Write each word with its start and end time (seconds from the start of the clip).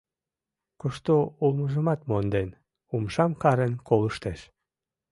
Кушто 0.79 1.13
улмыжымат 1.43 2.01
монден, 2.09 2.49
умшам 2.95 3.31
карен 3.41 3.73
колыштеш. 3.87 4.39